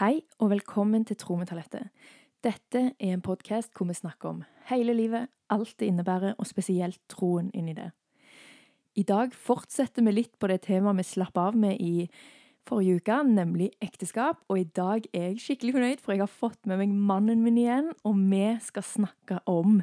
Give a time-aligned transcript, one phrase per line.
[0.00, 1.90] Hei og velkommen til Tro med talentet.
[2.40, 4.38] Dette er en podkast hvor vi snakker om
[4.70, 7.90] hele livet, alt det innebærer, og spesielt troen inni det.
[8.96, 12.06] I dag fortsetter vi litt på det temaet vi slapp av med i
[12.64, 14.40] forrige uke, nemlig ekteskap.
[14.48, 17.60] Og i dag er jeg skikkelig fornøyd, for jeg har fått med meg mannen min
[17.60, 19.82] igjen, og vi skal snakke om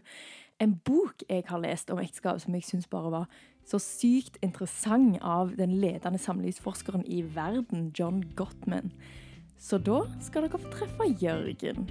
[0.58, 3.30] en bok jeg har lest om ekteskap som jeg syns bare var
[3.70, 8.96] så sykt interessant, av den ledende samlivsforskeren i verden, John Gottman.
[9.60, 11.88] Så da skal dere få treffe Jørgen.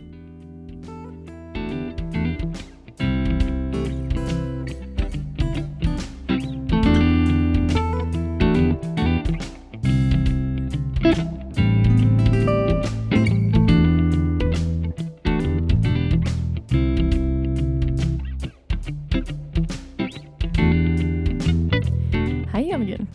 [22.52, 23.08] Hei, Jørgen.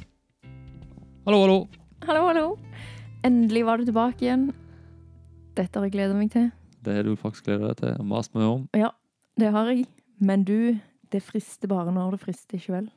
[1.26, 1.68] Hallo, hallo.
[2.06, 2.71] Hallo, hallo.
[3.24, 4.48] Endelig var du tilbake igjen.
[5.58, 6.50] Dette har jeg gleda meg til.
[6.82, 8.64] Det har du faktisk gleda deg til mast meg om.
[8.78, 8.90] Ja,
[9.38, 9.86] det har jeg.
[10.18, 10.78] Men du,
[11.14, 12.90] det frister bare når det frister, ikke vel?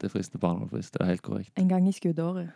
[0.00, 1.52] Det frister bare når det frister, det er helt korrekt.
[1.56, 2.50] En gang i skuddåret.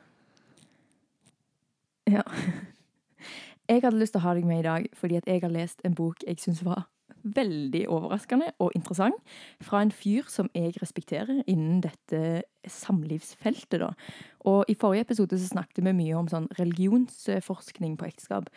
[2.11, 2.23] Ja.
[3.69, 5.79] Jeg hadde lyst til å ha deg med i dag fordi at jeg har lest
[5.89, 6.83] en bok jeg syns var
[7.25, 9.17] veldig overraskende og interessant,
[9.65, 13.93] fra en fyr som jeg respekterer innen dette samlivsfeltet, da.
[14.49, 18.51] Og i forrige episode så snakket vi mye om sånn religionsforskning på ekteskap,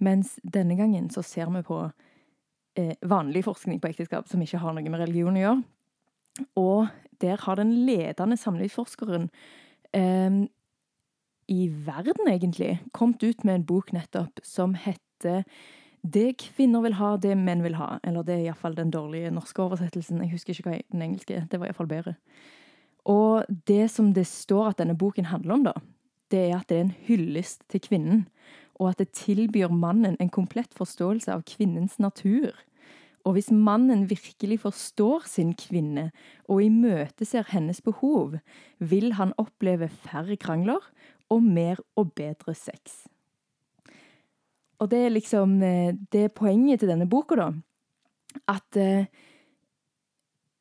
[0.00, 1.80] mens denne gangen så ser vi på
[2.80, 5.62] eh, vanlig forskning på ekteskap som ikke har noe med religion å gjøre.
[6.58, 6.88] Og
[7.22, 9.28] der har den ledende samlivsforskeren
[9.94, 10.42] eh,
[11.52, 15.44] i verden, egentlig, kommet ut med en bok nettopp som heter
[16.04, 17.98] Det kvinner vil ha, det menn vil ha.
[18.04, 20.20] Eller det er iallfall den dårlige norske oversettelsen.
[20.20, 22.14] Jeg husker ikke hva den engelske Det var iallfall bedre.
[23.08, 25.72] Og det som det står at denne boken handler om, da,
[26.32, 28.26] det er at det er en hyllest til kvinnen.
[28.80, 32.52] Og at det tilbyr mannen en komplett forståelse av kvinnens natur.
[33.24, 36.10] Og hvis mannen virkelig forstår sin kvinne
[36.44, 38.36] og imøteser hennes behov,
[38.78, 40.84] vil han oppleve færre krangler
[41.32, 43.06] og mer og bedre sex.
[44.78, 47.50] Og det er liksom eh, Det er poenget til denne boka, da.
[48.50, 49.06] At eh,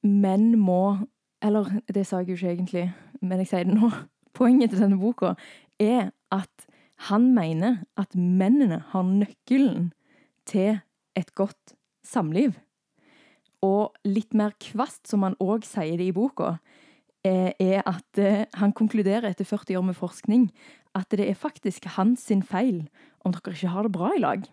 [0.04, 0.98] menn må
[1.44, 2.86] Eller det sa jeg jo ikke egentlig,
[3.22, 3.90] men jeg sier det nå.
[4.38, 5.34] Poenget til denne boka
[5.80, 6.68] er at
[7.10, 9.92] han mener at mennene har nøkkelen
[10.48, 10.80] til
[11.20, 11.76] et godt
[12.08, 12.56] samliv.
[13.62, 16.58] Og litt mer kvast, som han òg sier det i boka,
[17.24, 20.50] eh, er at eh, han konkluderer etter 40 år med forskning
[20.94, 22.88] at det er faktisk hans feil
[23.24, 24.44] om dere ikke har det bra i lag.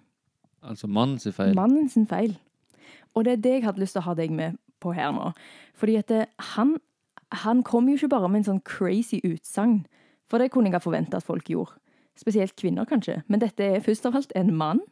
[0.62, 1.54] Altså mannens feil.
[1.56, 2.36] Mannen sin feil.
[3.14, 5.32] Og det er det jeg hadde lyst til å ha deg med på her nå.
[5.78, 6.76] Fordi at det, han,
[7.44, 9.82] han kom jo ikke bare med en sånn crazy utsagn,
[10.30, 11.76] for det kunne jeg ha forventa at folk gjorde.
[12.18, 13.20] Spesielt kvinner, kanskje.
[13.32, 14.82] Men dette er først av alt en mann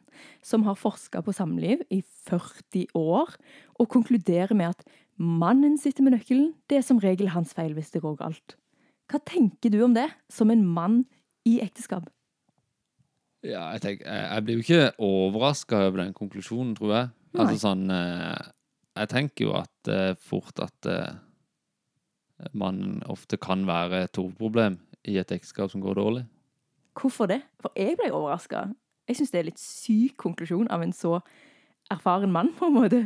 [0.45, 3.35] som har forska på samliv i 40 år,
[3.79, 4.87] og konkluderer med at
[5.19, 8.55] mannen sitter med nøkkelen, det er som regel hans feil hvis det går galt.
[9.09, 11.03] Hva tenker du om det, som en mann
[11.47, 12.09] i ekteskap?
[13.43, 17.09] Ja, jeg, tenker, jeg, jeg blir jo ikke overraska over den konklusjonen, tror jeg.
[17.33, 17.43] Nei.
[17.45, 18.47] Altså sånn eh,
[18.99, 20.89] Jeg tenker jo at eh, fort at
[22.55, 24.77] man ofte kan være et hovedproblem
[25.07, 26.25] i et ekteskap som går dårlig.
[26.99, 27.41] Hvorfor det?
[27.61, 28.65] For jeg ble overraska.
[29.07, 31.19] Jeg syns det er litt syk konklusjon av en så
[31.91, 33.01] erfaren mann, på en måte.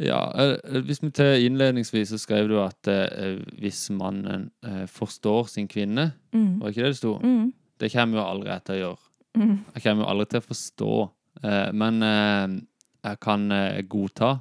[0.00, 5.48] Ja, eh, hvis vi til innledningsvis så skrev du at eh, hvis mannen eh, forstår
[5.52, 6.60] sin kvinne, Mm.
[6.62, 7.18] var ikke det det sto?
[7.20, 7.52] Mm.
[7.82, 9.08] Det kommer jo aldri til å gjøre.
[9.32, 9.56] Mm.
[9.74, 10.94] Jeg kommer jo aldri til å forstå,
[11.42, 12.54] eh, men eh,
[13.08, 14.32] jeg kan eh, godta.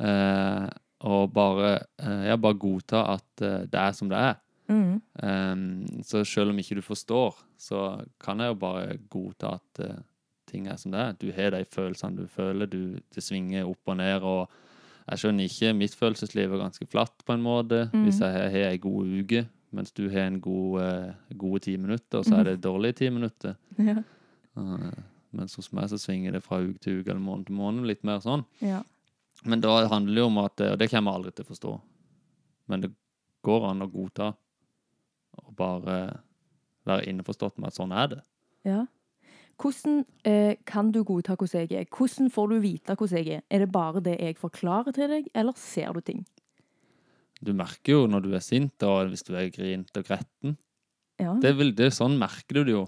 [0.00, 0.68] Eh,
[1.10, 4.34] og bare Jeg bare godta at det er som det er.
[4.68, 5.00] Mm.
[5.24, 9.84] Eh, så selv om ikke du forstår, så kan jeg jo bare godta at
[10.50, 11.16] ting er som det er.
[11.16, 14.22] Du har de følelsene du føler, du, det svinger opp og ned.
[14.22, 14.50] og
[15.10, 17.88] jeg skjønner ikke, mitt følelsesliv er ganske flatt på en måte.
[17.92, 18.04] Mm.
[18.06, 21.76] Hvis jeg har har ei god uke, mens du har en god, eh, gode ti
[21.78, 23.56] minutter, så er det dårlige ti minutter.
[23.78, 24.02] Ja.
[24.56, 25.00] Eh,
[25.32, 27.84] Mens hos meg så svinger det fra uke til uke eller måned til måned.
[27.86, 28.42] Litt mer sånn.
[28.60, 28.80] ja.
[29.46, 31.48] Men da handler det jo om at eh, Og det kommer jeg aldri til å
[31.52, 31.74] forstå.
[32.68, 32.90] Men det
[33.46, 34.32] går an å godta
[35.40, 35.94] og bare
[36.84, 38.20] være innforstått med at sånn er det.
[38.66, 38.86] ja.
[39.60, 41.88] Hvordan eh, kan du godta hvordan jeg er?
[41.92, 43.42] Hvordan får du vite hvordan jeg er?
[43.52, 46.22] Er det bare det jeg forklarer til deg, eller ser du ting?
[47.40, 50.56] Du merker jo når du er sint, og hvis du er grint og gretten.
[51.20, 51.34] Ja.
[51.40, 52.84] Det, vil, det sånn merker du det jo.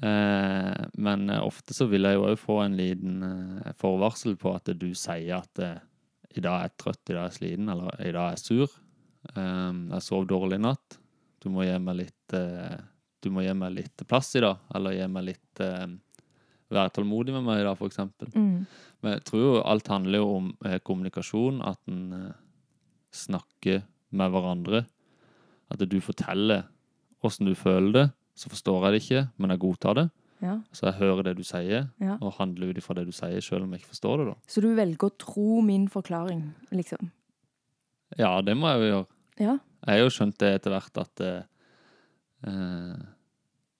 [0.00, 4.54] Eh, men eh, ofte så vil jeg jo òg få en liten eh, forvarsel på
[4.56, 5.82] at du sier at eh,
[6.32, 8.44] i dag er jeg trøtt, i dag er jeg sliten, eller i dag er jeg
[8.44, 8.78] sur.
[9.34, 10.98] Eh, jeg sov dårlig i natt.
[11.42, 12.78] Du må gi meg litt eh,
[13.22, 15.84] Du må gi meg litt plass i dag, eller gi meg litt eh,
[16.72, 18.32] være tålmodig med meg, da, for eksempel.
[18.32, 18.64] Mm.
[19.04, 20.46] Men jeg tror jo alt handler jo om
[20.88, 22.32] kommunikasjon, at en
[23.12, 23.82] snakker
[24.12, 24.84] med hverandre.
[25.72, 26.64] At du forteller
[27.24, 30.10] åssen du føler det, så forstår jeg det ikke, men jeg godtar det.
[30.42, 30.56] Ja.
[30.74, 32.16] Så jeg hører det du sier, Ja.
[32.20, 34.34] og handler ut ifra det du sier, selv om jeg ikke forstår det, da.
[34.48, 37.10] Så du velger å tro min forklaring, liksom?
[38.18, 39.06] Ja, det må jeg jo gjøre.
[39.38, 39.58] Ja.
[39.86, 41.42] Jeg har jo skjønt det etter hvert at eh,
[42.48, 42.96] eh,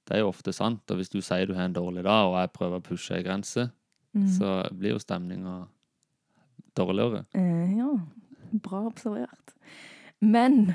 [0.06, 0.82] det er jo ofte sant.
[0.90, 3.22] Og hvis du sier du har en dårlig dag, og jeg prøver å pushe ei
[3.26, 3.70] grense,
[4.14, 4.26] Mm.
[4.28, 5.66] så blir jo stemninga
[6.76, 7.24] dårligere.
[7.34, 7.71] Eh,
[8.62, 9.54] bra observert.
[10.20, 10.74] Men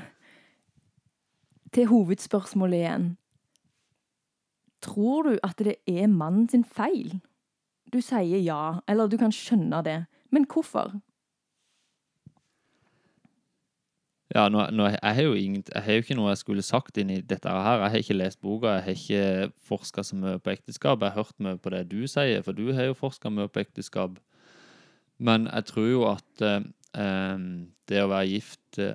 [1.72, 3.08] til hovedspørsmålet igjen.
[4.82, 7.18] Tror du at det er mannen sin feil?
[7.92, 9.98] Du sier ja, eller du kan skjønne det.
[10.30, 10.98] Men hvorfor?
[14.34, 17.10] Ja, nå, nå, jeg, har ingen, jeg har jo ikke noe jeg skulle sagt inn
[17.10, 17.80] i dette her.
[17.80, 21.00] Jeg har ikke lest boka, jeg har ikke forska så mye på ekteskap.
[21.00, 23.64] Jeg har hørt mye på det du sier, for du har jo forska mye på
[23.64, 24.18] ekteskap.
[25.18, 26.60] Men jeg tror jo at eh,
[26.98, 28.94] det å være gift eh,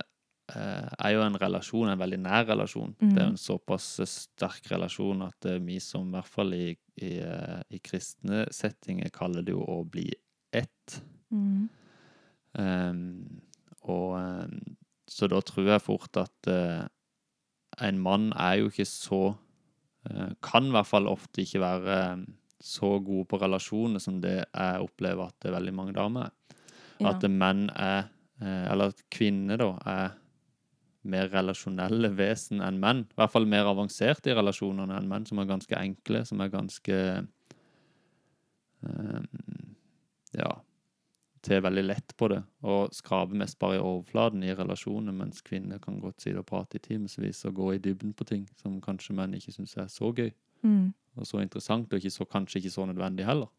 [0.52, 2.96] er jo en relasjon, en veldig nær relasjon.
[3.00, 3.14] Mm.
[3.14, 6.68] Det er jo en såpass sterk relasjon at eh, vi som i hvert fall i,
[7.00, 10.10] i, eh, i kristne settinger kaller det jo å bli
[10.54, 11.00] ett.
[11.34, 11.70] Mm.
[12.54, 13.42] Um,
[13.90, 14.60] og ehm,
[15.10, 16.86] så da tror jeg fort at uh,
[17.82, 22.24] en mann er jo ikke så uh, Kan i hvert fall ofte ikke være eh,
[22.64, 26.62] så gode på relasjoner som det jeg opplever at det er veldig mange damer er.
[27.00, 27.14] Ja.
[27.14, 28.10] At menn er
[28.42, 30.20] eh, Eller at kvinner, da, er
[31.04, 33.04] mer relasjonelle vesen enn menn.
[33.12, 36.54] I hvert fall mer avanserte i relasjonene enn menn, som er ganske enkle, som er
[36.54, 37.00] ganske
[38.88, 39.26] ehm,
[40.38, 40.54] Ja
[41.44, 45.82] tar veldig lett på det og skraper mest bare i overflaten i relasjoner, mens kvinner
[45.84, 49.16] kan godt sitte og prate i timevis og gå i dybden på ting som kanskje
[49.18, 50.32] menn ikke syns er så gøy
[50.64, 50.94] Mm.
[51.20, 53.50] og så interessant, og ikke så, kanskje ikke så nødvendig heller.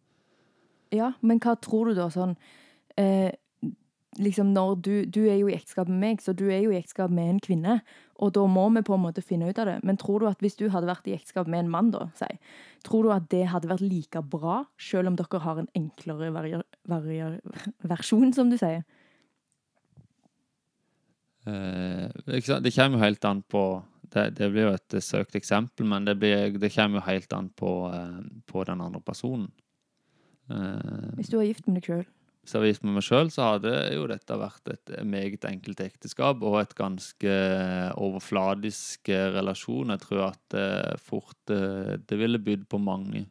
[0.91, 2.33] Ja, men hva tror du da sånn
[3.01, 3.33] eh,
[4.15, 6.79] Liksom når du Du er jo i ekteskap med meg, så du er jo i
[6.79, 7.81] ekteskap med en kvinne.
[8.23, 9.81] Og da må vi på en måte finne ut av det.
[9.83, 12.29] Men tror du at hvis du hadde vært i ekteskap med en mann, da, si,
[12.87, 16.63] tror du at det hadde vært like bra, selv om dere har en enklere varier,
[16.87, 17.41] varier,
[17.83, 18.85] versjon, som du sier?
[21.47, 22.07] Eh.
[22.31, 23.83] Det kommer jo helt an på
[24.15, 27.51] det, det blir jo et søkt eksempel, men det, blir, det kommer jo helt an
[27.51, 29.51] på, eh, på den andre personen.
[30.51, 32.05] Eh, Hvis du er gift med deg sjøl?
[32.45, 36.75] Gift med meg sjøl, så hadde jo dette vært et meget enkelt ekteskap og et
[36.77, 37.37] ganske
[37.97, 39.95] overfladisk eh, relasjon.
[39.95, 40.69] Jeg tror at det
[41.03, 43.25] fort eh, det ville bydd på mange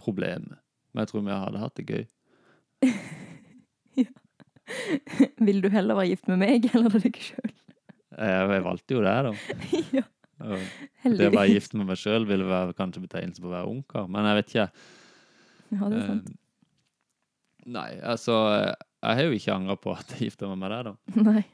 [0.00, 0.60] problemer.
[0.92, 2.04] Men jeg tror vi hadde hatt det gøy.
[5.46, 7.54] Vil du heller være gift med meg eller deg sjøl?
[8.12, 9.32] Jeg, valgte jo det, da.
[9.96, 10.04] ja,
[11.06, 14.08] Det å være gift med meg sjøl ville være kanskje betegnelse på å være ungkar,
[14.12, 14.66] men jeg vet ikke.
[15.72, 16.32] Ja, det er sant.
[17.70, 18.34] Nei, altså
[19.02, 20.94] Jeg har jo ikke angra på at jeg gifta meg med deg, da.
[21.30, 21.44] Nei.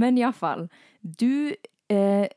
[0.00, 0.68] Men iallfall.
[1.02, 1.52] Du
[1.92, 2.28] eh,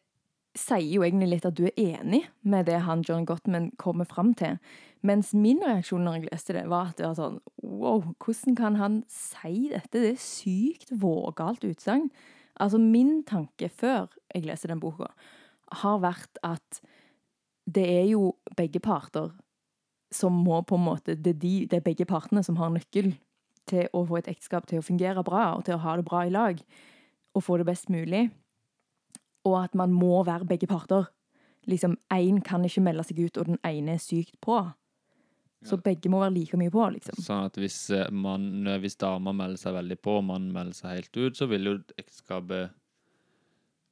[0.56, 4.33] sier jo egentlig litt at du er enig med det han John Gottman kommer fram
[4.38, 4.57] til.
[5.06, 8.78] Mens min reaksjon når jeg leste det, var at det var sånn Wow, hvordan kan
[8.80, 10.00] han si dette?
[10.00, 12.10] Det er sykt vågalt utsagn.
[12.62, 15.10] Altså, min tanke før jeg leste den boka,
[15.81, 16.80] har vært at
[17.66, 19.33] det er jo begge parter
[20.16, 23.14] som må på en måte Det er, de, det er begge partene som har nøkkel
[23.69, 26.24] til å få et ekteskap til å fungere bra, og til å ha det bra
[26.26, 26.60] i lag,
[27.36, 28.28] og få det best mulig.
[29.45, 31.07] Og at man må være begge parter.
[31.66, 34.60] Liksom, Én kan ikke melde seg ut, og den ene er sykt på.
[35.66, 37.18] Så begge må være like mye på, liksom.
[37.26, 41.00] Sånn at hvis, eh, man, hvis dama melder seg veldig på, og mannen melder seg
[41.00, 42.69] helt ut, så vil jo ekteskapet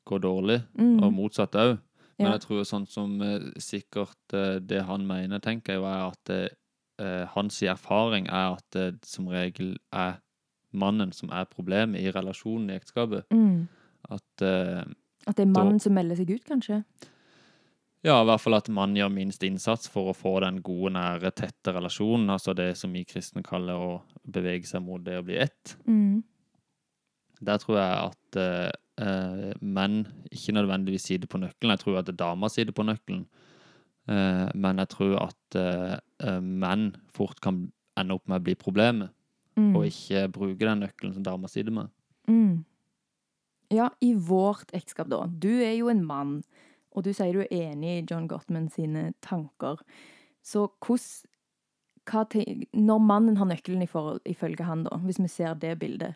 [0.06, 1.02] gå dårlig, Mm.
[1.02, 1.80] og motsatt òg.
[2.20, 2.32] Men Ja.
[2.38, 6.30] jeg tror sånn som eh, sikkert eh, det han mener, tenker jeg jo er at
[6.30, 6.48] eh,
[7.02, 10.20] eh, hans erfaring er at det som regel er
[10.74, 13.26] mannen som er problemet i relasjonen i ekteskapet.
[13.34, 13.68] Mm.
[14.10, 14.84] At eh,
[15.28, 16.84] At det er mannen som melder seg ut, kanskje?
[18.04, 21.32] Ja, i hvert fall at man gjør minst innsats for å få den gode, nære,
[21.32, 22.30] tette relasjonen.
[22.30, 23.92] Altså det som vi kristne kaller å
[24.28, 25.78] bevege seg mot det å bli ett.
[25.88, 26.22] Mm.
[27.40, 28.40] Der tror jeg at
[29.02, 31.74] eh, men ikke nødvendigvis sitter på nøkkelen.
[31.76, 33.26] Jeg tror at damer sitter på nøkkelen.
[34.04, 39.14] Uh, men jeg tror at eh, menn fort kan ende opp med å bli problemet,
[39.54, 39.76] Mm.
[39.78, 41.92] og ikke bruke den nøkkelen som damer sitter med.
[42.28, 42.64] Mm.
[43.70, 45.28] Ja, i vårt ekteskap, da.
[45.28, 46.40] Du er jo en mann,
[46.94, 49.82] og du sier du er enig i John Gottman sine tanker.
[50.44, 51.30] Så hvordan
[52.74, 53.86] Når mannen har nøkkelen
[54.26, 56.16] ifølge han, da, hvis vi ser det bildet,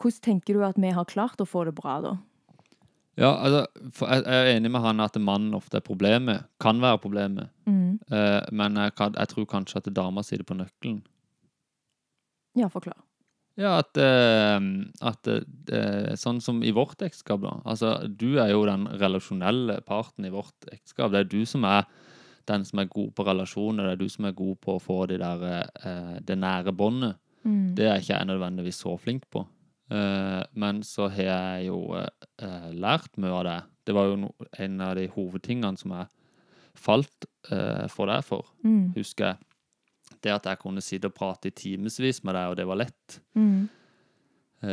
[0.00, 2.16] hvordan tenker du at vi har klart å få det bra, da?
[3.14, 3.60] Ja, altså,
[4.10, 6.48] jeg, er enig med han at mannen ofte er problemet.
[6.62, 7.52] Kan være problemet.
[7.70, 8.00] Mm.
[8.10, 11.04] Eh, men jeg, kan, jeg tror kanskje at dama sitter på nøkkelen.
[12.58, 12.98] Ja, forklar.
[13.54, 14.58] Ja, at, eh,
[15.06, 17.60] at eh, Sånn som i vårt ekteskap, da.
[17.62, 21.12] Altså, du er jo den relasjonelle parten i vårt ekteskap.
[21.14, 21.86] Det er du som er
[22.50, 23.86] den som er god på relasjoner.
[23.86, 25.44] Det er du som er god på å få de der,
[25.86, 27.20] eh, det nære båndet.
[27.44, 27.74] Mm.
[27.78, 29.46] Det er ikke jeg nødvendigvis så flink på.
[29.94, 33.56] Eh, men så har jeg jo eh, lært mye av det.
[33.86, 34.30] Det var jo
[34.64, 36.08] en av de hovedtingene som jeg
[36.84, 38.92] falt eh, for deg for, Mm.
[38.96, 39.38] husker jeg.
[40.24, 43.18] Det at jeg kunne sitte og prate i timevis med deg, og det var lett.
[43.36, 43.68] Mm.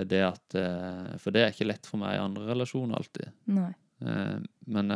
[0.08, 0.54] Det at,
[1.20, 3.34] for det er ikke lett for meg i andre relasjoner alltid.
[3.52, 3.74] Nei.
[4.72, 4.88] Men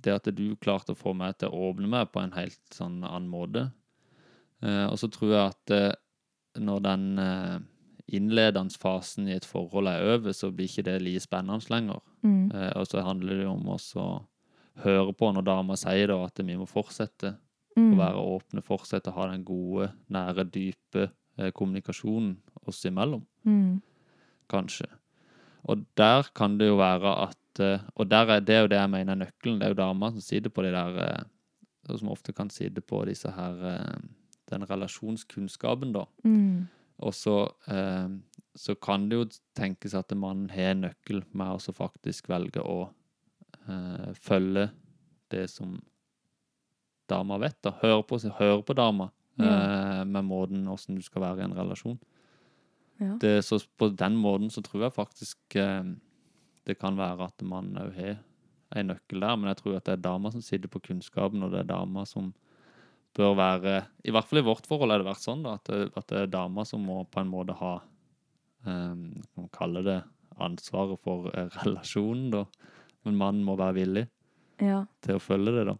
[0.00, 3.02] det at du klarte å få meg til å åpne meg på en helt sånn
[3.04, 3.66] annen måte.
[4.64, 5.74] Og så tror jeg at
[6.64, 7.04] når den
[8.08, 8.70] innledende
[9.28, 12.00] i et forhold er over, så blir ikke det like spennende lenger.
[12.22, 12.50] Mm.
[12.54, 13.78] Eh, Og så handler det om å
[14.84, 17.36] høre på når dama sier da at vi må fortsette
[17.76, 17.96] å Mm.
[17.98, 22.36] være åpne, fortsette å ha den gode, nære, dype eh, kommunikasjonen
[22.66, 23.82] oss imellom Mm.
[24.48, 24.86] kanskje.
[25.68, 28.90] Og der kan det jo være at eh, Og er, det er jo det jeg
[28.90, 29.58] mener er nøkkelen.
[29.58, 31.24] Det er jo damer som sitter på de der eh,
[31.96, 33.98] Som ofte kan sitte på disse her eh,
[34.50, 36.04] Den relasjonskunnskapen, da.
[36.24, 36.68] Mm.
[37.04, 37.36] Og så,
[37.68, 38.08] eh,
[38.56, 39.26] så kan det jo
[39.58, 42.88] tenkes at mannen har en nøkkel med å faktisk velge å
[43.68, 44.70] eh, følge
[45.32, 45.76] det som
[47.10, 47.58] dama vet.
[47.62, 47.74] da.
[47.82, 51.98] Høre på, høre på dama eh, med måten åssen du skal være i en relasjon.
[52.96, 53.12] Ja.
[53.20, 55.84] Det, så på den måten så tror jeg faktisk eh,
[56.66, 58.16] det kan være at mannen òg har
[58.76, 61.52] en nøkkel der, men jeg tror at det er dama som sitter på kunnskapen, og
[61.52, 62.32] det er dama som
[63.16, 65.88] bør være I hvert fall i vårt forhold har det vært sånn da, at det,
[65.96, 70.02] at det er dama som må på en måte ha eh, Kan man kalle det
[70.36, 72.42] ansvaret for uh, relasjonen, da.
[73.06, 74.02] Men mannen må være villig
[74.60, 74.82] ja.
[75.00, 75.76] til å følge det, da.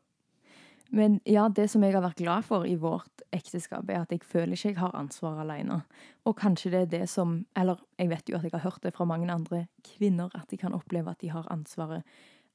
[0.97, 4.23] Men ja, det som jeg har vært glad for i vårt ekteskap, er at jeg
[4.25, 5.81] føler ikke jeg har ansvar alene.
[6.25, 8.95] Og kanskje det er det som Eller jeg vet jo at jeg har hørt det
[8.95, 12.07] fra mange andre kvinner, at de kan oppleve at de har ansvaret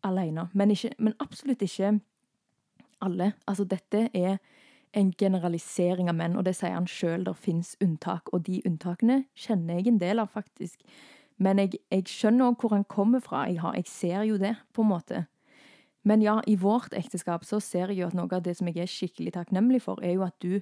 [0.04, 0.48] alene.
[0.54, 2.00] Men, ikke, men absolutt ikke
[3.02, 3.34] alle.
[3.48, 4.40] Altså, dette er
[4.98, 7.26] en generalisering av menn, og det sier han sjøl.
[7.28, 10.82] Det fins unntak, og de unntakene kjenner jeg en del av, faktisk.
[11.42, 13.46] Men jeg, jeg skjønner òg hvor han kommer fra.
[13.50, 15.26] Jeg, har, jeg ser jo det, på en måte.
[16.08, 18.82] Men ja, i vårt ekteskap så ser jeg jo at noe av det som jeg
[18.82, 20.60] er skikkelig takknemlig for, er jo at du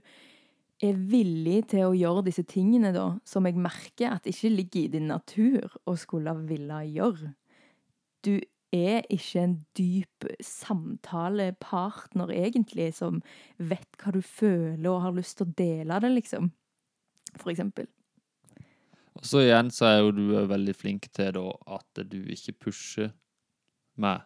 [0.84, 4.92] er villig til å gjøre disse tingene, da, som jeg merker at ikke ligger i
[4.96, 7.34] din natur å skulle ville gjøre.
[8.24, 8.36] Du
[8.76, 13.22] er ikke en dyp samtalepartner, egentlig, som
[13.58, 16.52] vet hva du føler og har lyst til å dele det, liksom.
[17.38, 17.90] For eksempel.
[19.20, 21.46] Og så igjen så er jo du eh, veldig flink til da
[21.76, 23.12] at du ikke pusher
[24.00, 24.24] meg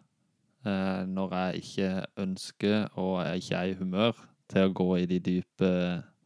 [0.66, 1.90] eh, når jeg ikke
[2.24, 4.20] ønsker og jeg ikke er i humør
[4.52, 5.72] til å gå i de dype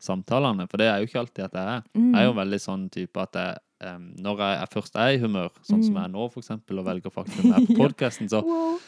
[0.03, 0.67] samtalene.
[0.69, 1.89] For det er jo ikke alltid at jeg er.
[1.95, 2.11] Mm.
[2.13, 5.19] Jeg er jo veldig sånn type at jeg, em, når jeg jeg, først er i
[5.23, 5.99] humør, sånn som Mm.
[6.01, 8.79] jeg er nå for eksempel, og velger faktisk å være på podkasten, podcasten, så, Wow.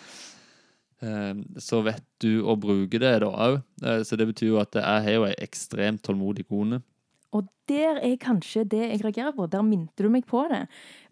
[1.58, 3.62] så vet du å bruke det da òg.
[4.04, 6.82] Så det betyr jo at jeg har jo ei ekstremt tålmodig kone.
[7.30, 9.46] Og der er kanskje det jeg reagerer på.
[9.46, 10.64] Der minte du meg på det.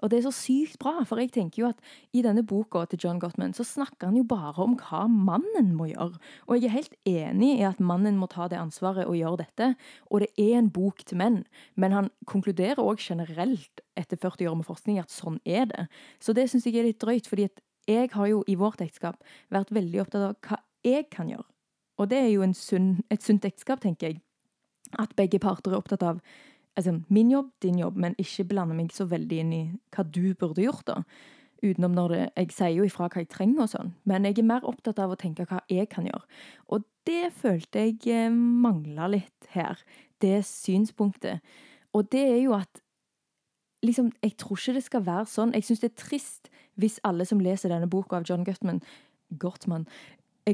[0.03, 1.79] Og det er så sykt bra, for jeg tenker jo at
[2.11, 5.87] i denne boka til John Gottman så snakker han jo bare om hva mannen må
[5.93, 6.19] gjøre.
[6.49, 9.71] Og jeg er helt enig i at mannen må ta det ansvaret og gjøre dette.
[10.11, 11.41] Og det er en bok til menn.
[11.79, 15.87] Men han konkluderer òg generelt etter 40 år med forskning at sånn er det.
[16.19, 19.23] Så det syns jeg er litt drøyt, fordi at jeg har jo i vårt ekteskap
[19.55, 21.47] vært veldig opptatt av hva jeg kan gjøre.
[21.99, 24.23] Og det er jo sunn, et sunt ekteskap, tenker jeg
[24.99, 26.21] at begge parter er opptatt av
[26.79, 29.65] altså, min jobb, din jobb, men ikke blande meg så veldig inn i
[29.95, 31.03] hva du burde gjort, da.
[31.59, 34.47] Utenom når det Jeg sier jo ifra hva jeg trenger og sånn, men jeg er
[34.47, 36.23] mer opptatt av å tenke hva jeg kan gjøre.
[36.71, 39.81] Og det følte jeg eh, mangla litt her.
[40.23, 41.43] Det synspunktet.
[41.97, 42.83] Og det er jo at
[43.83, 45.55] liksom, Jeg tror ikke det skal være sånn.
[45.55, 48.81] Jeg syns det er trist hvis alle som leser denne boka av John Gutman,
[49.39, 49.89] Gottman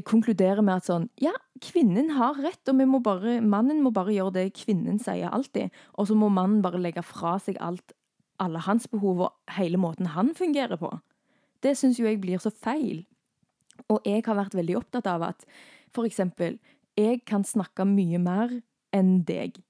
[0.03, 1.31] konkluderer med at sånn Ja,
[1.63, 5.71] kvinnen har rett, og må bare, mannen må bare gjøre det kvinnen sier alltid.
[5.95, 7.95] Og så må mannen bare legge fra seg alt,
[8.41, 10.91] alle hans behov og hele måten han fungerer på.
[11.63, 13.05] Det syns jo jeg blir så feil.
[13.91, 15.45] Og jeg har vært veldig opptatt av at
[15.95, 16.59] for eksempel,
[16.97, 18.59] jeg kan snakke mye mer
[18.95, 19.61] enn deg.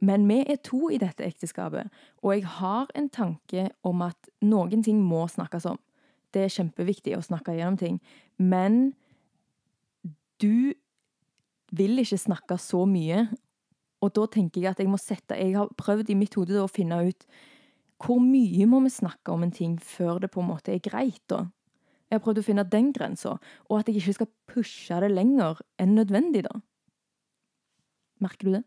[0.00, 1.90] Men vi er to i dette ekteskapet,
[2.24, 5.76] og jeg har en tanke om at noen ting må snakkes om.
[6.32, 7.98] Det er kjempeviktig å snakke gjennom ting.
[8.38, 8.94] Men
[10.40, 10.72] du
[11.76, 13.28] vil ikke snakke så mye,
[14.00, 16.70] og da tenker jeg at jeg må sette Jeg har prøvd i mitt hode å
[16.70, 17.26] finne ut
[18.00, 21.20] hvor mye må vi snakke om en ting før det på en måte er greit,
[21.28, 21.44] da.
[22.08, 23.34] Jeg har prøvd å finne den grensa,
[23.68, 26.62] og at jeg ikke skal pushe det lenger enn nødvendig, da.
[28.24, 28.62] Merker du det?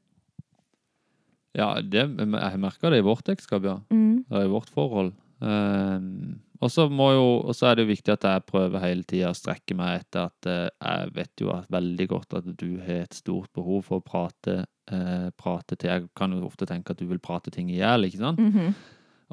[1.57, 3.79] Ja, det, jeg merker det i vårt ekteskap, ja.
[3.93, 4.23] Mm.
[4.29, 5.11] Eller i vårt forhold.
[5.43, 10.03] Ehm, og så er det jo viktig at jeg prøver hele tida å strekke meg
[10.03, 13.87] etter at eh, jeg vet jo at veldig godt at du har et stort behov
[13.89, 17.53] for å prate, eh, prate til Jeg kan jo ofte tenke at du vil prate
[17.53, 18.43] ting i hjel, ikke sant?
[18.43, 18.75] Mhm.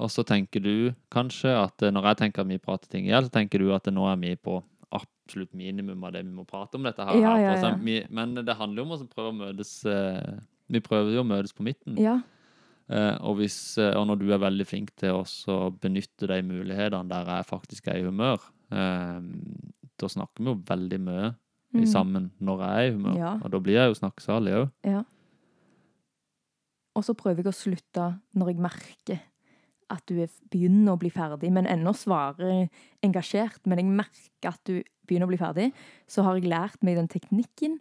[0.00, 3.12] Og så tenker du kanskje at eh, når jeg tenker at vi prater ting i
[3.12, 4.60] hjel, så tenker du at nå er vi på
[4.96, 7.18] absolutt minimum av det vi må prate om dette her.
[7.20, 8.04] Ja, ja, ja.
[8.10, 10.38] men det handler jo om å prøve å møtes eh,
[10.70, 11.99] Vi prøver jo å møtes på midten.
[12.00, 12.20] Ja.
[12.90, 17.06] Eh, og, hvis, eh, og når du er veldig flink til å benytte de mulighetene
[17.12, 18.42] der jeg faktisk er i humør,
[18.75, 19.20] eh,
[20.00, 21.30] da snakker vi jo veldig mye
[21.70, 21.87] Mm.
[21.87, 23.16] sammen når jeg er i humør.
[23.16, 23.32] Ja.
[23.44, 24.70] Og da blir jeg jo snakkesalig òg.
[24.82, 25.04] Ja.
[26.99, 29.20] Og så prøver jeg å slutte når jeg merker
[29.90, 32.68] at du er, begynner å bli ferdig, men ennå svarer
[33.06, 33.61] engasjert.
[33.66, 35.68] Men jeg merker at du begynner å bli ferdig.
[36.11, 37.78] Så har jeg lært meg den teknikken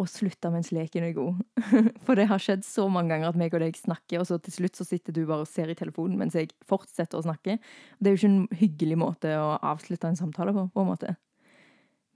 [0.00, 1.40] og slutta mens leken er god.
[2.06, 4.56] For det har skjedd så mange ganger at meg og deg snakker, og så til
[4.56, 7.58] slutt så sitter du bare og ser i telefonen mens jeg fortsetter å snakke.
[8.00, 11.16] Det er jo ikke en hyggelig måte å avslutte en samtale på, på en måte.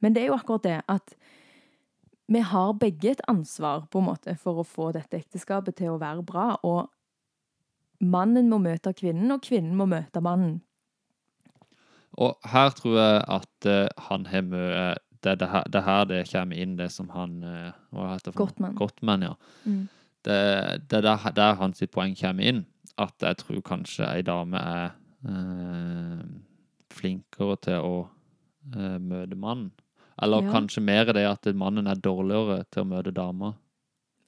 [0.04, 1.16] Men det er jo akkurat det at
[2.26, 6.00] vi har begge et ansvar på en måte for å få dette ekteskapet til å
[6.02, 6.48] være bra.
[6.66, 6.88] Og
[8.02, 10.58] mannen må møte kvinnen, og kvinnen må møte mannen.
[12.16, 14.94] Og her tror jeg at eh, han har mye
[15.26, 18.30] det, er det, her, det her det kommer inn, det som han eh, Hva heter
[18.30, 18.34] det?
[18.36, 18.46] for noe?
[18.46, 18.74] Gottman.
[18.78, 19.34] Gottman, ja.
[19.66, 19.82] Mm.
[20.26, 20.38] Det,
[20.90, 22.64] det er der, der hans poeng kommer inn.
[22.98, 24.94] At jeg tror kanskje ei dame er
[25.28, 26.22] eh,
[26.96, 27.96] flinkere til å
[28.74, 29.70] eh, møte mannen.
[30.22, 30.50] Eller Ja.
[30.54, 33.52] kanskje mer det at mannen er dårligere til å møte dama.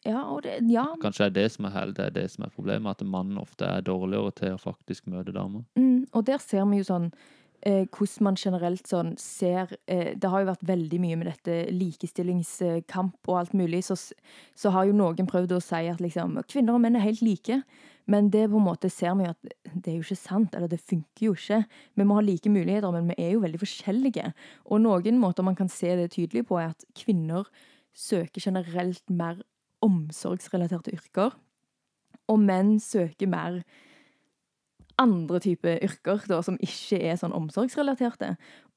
[0.06, 0.84] Ja, det, ja.
[1.02, 3.80] Kanskje er det som er, det er det som er problemet, at mannen ofte er
[3.82, 5.64] dårligere til å faktisk møte dama.
[5.80, 7.08] Mm, og der ser vi jo sånn
[7.66, 13.28] hvordan man generelt sånn ser eh, Det har jo vært veldig mye med dette likestillingskamp
[13.28, 13.96] og alt mulig, så,
[14.54, 17.62] så har jo noen prøvd å si at liksom kvinner og menn er helt like.
[18.08, 20.70] Men det på en måte ser vi jo at det er jo ikke sant, eller
[20.70, 21.58] det funker jo ikke.
[21.98, 24.30] Vi må ha like muligheter, men vi er jo veldig forskjellige.
[24.72, 27.50] Og noen måter man kan se det tydelig på, er at kvinner
[27.92, 29.42] søker generelt mer
[29.84, 31.36] omsorgsrelaterte yrker,
[32.28, 33.60] og menn søker mer
[34.98, 38.34] andre typer yrker da, som ikke er sånn omsorgsrelaterte.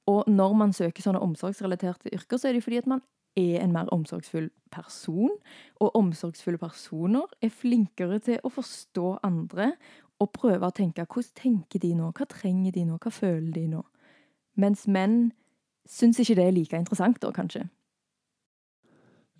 [0.09, 3.03] Og når man søker sånne omsorgsrelaterte yrker, så er det fordi at man
[3.39, 5.33] er en mer omsorgsfull person.
[5.79, 9.73] Og omsorgsfulle personer er flinkere til å forstå andre
[10.21, 13.67] og prøve å tenke hvordan tenker de nå, hva trenger de nå, hva føler de
[13.71, 13.83] nå?
[14.61, 15.31] Mens menn
[15.89, 17.65] syns ikke det er like interessant da, kanskje.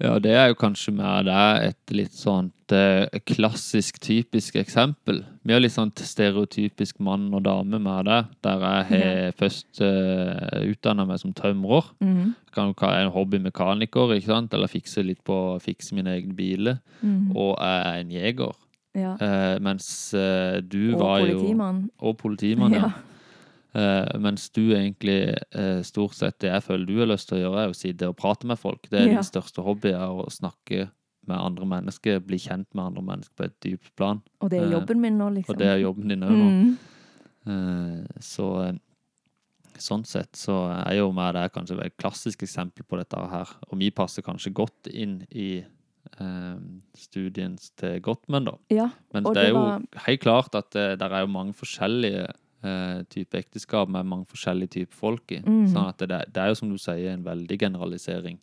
[0.02, 5.22] Ja, det er jo kanskje mer det et litt sånt eh, klassisk, typisk eksempel.
[5.46, 10.72] Vi har litt sånn stereotypisk mann og dame med det, der jeg har først eh,
[10.72, 11.92] utdanna meg som tømrer.
[12.02, 12.34] Mm.
[12.56, 16.82] Kan jo ha en hobbymekaniker, ikke sant, eller fikse litt på fikse mine egne biler.
[17.06, 17.36] Mm.
[17.36, 18.60] Og jeg er en jeger.
[18.98, 19.14] Ja.
[19.22, 21.86] Eh, mens eh, du Og var jo politimann.
[22.02, 22.92] Og politimann, ja.
[23.02, 23.11] Eh,
[23.74, 27.62] mens du egentlig eh, stort sett det jeg føler du har lyst til å gjøre,
[27.64, 28.90] er å sitte og prate med folk.
[28.90, 29.14] Det er Ja.
[29.22, 30.90] din største hobby, er å snakke
[31.28, 34.22] med andre mennesker, bli kjent med andre mennesker på et dypt plan.
[34.42, 35.54] Og det er Eh, jobben min nå, liksom.
[35.54, 36.78] Og det er jobben din òg nå.
[37.48, 38.74] Eh, så eh,
[39.78, 40.56] sånn sett så
[40.88, 43.48] er jo meg det er kanskje et klassisk eksempel på dette her.
[43.72, 45.64] Og vi passer kanskje godt inn i
[46.20, 46.58] eh,
[46.98, 48.58] studien til Gottman, da.
[48.70, 52.28] Ja, Men Og det er jo var- helt klart at det, er jo mange forskjellige
[52.64, 55.42] eh, typer ekteskap med mange forskjellige typer folk i.
[55.46, 55.66] Mm.
[55.74, 58.40] Sånn at det, det er jo som du sier en veldig generalisering,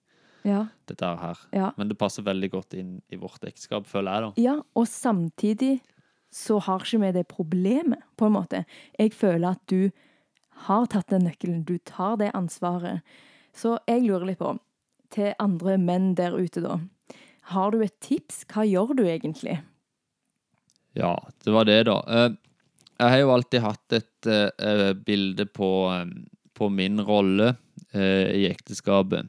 [0.47, 1.39] ja, dette her.
[1.53, 1.71] ja.
[1.77, 4.45] Men det passer veldig godt inn i vårt ekteskap, føler jeg, da.
[4.49, 5.79] Ja, og samtidig
[6.35, 8.65] så har ikke vi det problemet, på en måte.
[8.99, 9.91] Jeg føler at du
[10.69, 13.01] har tatt den nøkkelen, du tar det ansvaret.
[13.57, 14.57] Så jeg lurer litt på,
[15.15, 16.81] til andre menn der ute da,
[17.55, 18.43] har du et tips?
[18.51, 19.63] Hva gjør du egentlig?
[20.99, 21.97] Ja, det var det, da.
[22.99, 26.09] Jeg har jo alltid hatt et eh, bilde på, eh,
[26.59, 27.53] på min rolle
[27.95, 29.29] uh, i ekteskapet.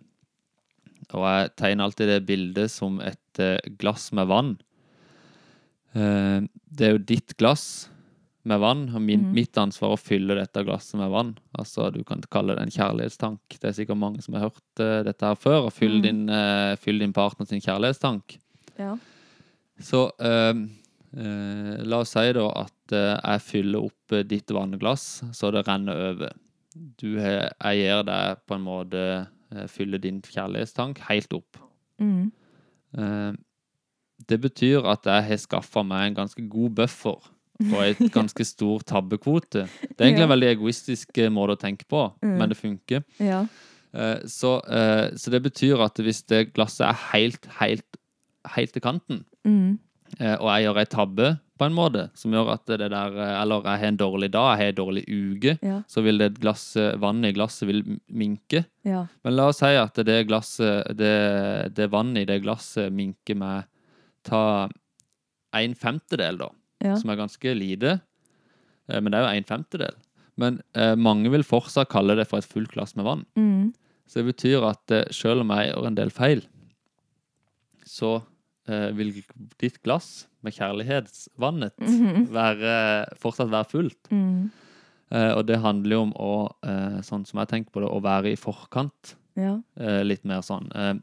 [1.13, 4.57] Og jeg tegner alltid det bildet som et uh, glass med vann.
[5.89, 7.89] Det er jo ditt glass
[8.45, 9.31] med vann, og min, mm.
[9.33, 11.31] mitt ansvar å fylle dette glasset med vann.
[11.57, 13.57] Altså, Du kan kalle det en kjærlighetstank.
[13.57, 15.71] Det er sikkert mange som har hørt dette her før.
[15.73, 16.03] Fyll, mm.
[16.05, 16.21] din,
[16.77, 18.37] fyll din partner sin kjærlighetstank.
[18.77, 18.93] Ja.
[19.81, 20.05] Så
[21.13, 25.97] la oss si da at eh, jeg fyller opp eh, ditt vannglass så det renner
[26.11, 26.33] over.
[27.01, 29.01] Du jeg gir deg på en måte
[29.51, 31.57] eh, fyller din kjærlighetstank helt opp.
[31.99, 32.31] Mm.
[32.97, 33.31] Eh,
[34.29, 37.17] det betyr at jeg har skaffa meg en ganske god buffer
[37.73, 39.65] og et ganske stor tabbekvote.
[39.65, 42.37] Det er egentlig en veldig egoistisk eh, måte å tenke på, Mm.
[42.37, 43.03] men det funker.
[43.19, 43.41] Ja.
[43.93, 47.97] Eh, Så, eh, så det betyr at hvis det glasset er helt, helt,
[48.55, 49.79] helt til kanten, Mm.
[50.19, 51.27] Eh, og jeg gjør ei tabbe
[51.59, 54.47] på en måte, som gjør at det der eh, Eller jeg har en dårlig dag,
[54.53, 55.77] jeg har en dårlig uke, Ja.
[55.87, 58.65] så vil det glasset, vannet i glasset vil minke.
[58.87, 59.05] Ja.
[59.23, 63.67] Men la oss si at det glasset, det, det vannet i det glasset minker med
[64.23, 64.69] ta
[65.55, 66.49] en femtedel, da.
[66.83, 66.95] Ja.
[66.95, 67.99] Som er ganske lite.
[68.87, 69.95] Eh, Men det er jo en femtedel.
[70.39, 73.25] Men eh, mange vil fortsatt kalle det for et fullt glass med vann.
[73.35, 73.73] Mm.
[74.07, 76.39] Så det betyr at selv om jeg gjør en del feil,
[77.85, 78.21] så
[78.69, 79.11] eh, vil
[79.59, 82.27] ditt glass med kjærlighetsvannet Mhm.
[82.31, 82.73] være,
[83.19, 84.09] fortsatt være fullt.
[84.13, 84.49] Mm.
[85.11, 88.01] Eh, og det handler jo om å, eh, sånn som jeg tenker på det, å
[88.01, 89.15] være i forkant.
[89.35, 89.55] Ja.
[89.79, 90.69] Eh, litt mer sånn.
[90.75, 90.93] Eh,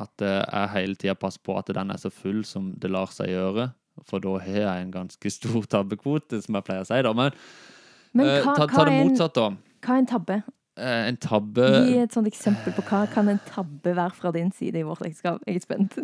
[0.00, 3.06] at eh, jeg hele tida passer på at den er så full som det lar
[3.06, 3.72] seg gjøre.
[4.08, 7.00] For da har jeg en ganske stor tabbekvote, som jeg pleier å si.
[7.06, 7.12] da.
[7.14, 7.30] Men,
[8.12, 9.50] Men hva, ta, ta det motsatt, da.
[9.82, 10.42] hva er en tabbe?
[10.76, 14.74] En tabbe Gi et sånt eksempel på hva kan en tabbe være fra din side
[14.80, 15.38] i vårt ekteskap.
[15.46, 15.94] Jeg er spent.